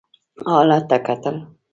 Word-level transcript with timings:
حالت 0.49 0.83
ته 0.89 0.97
کتل. 1.05 1.35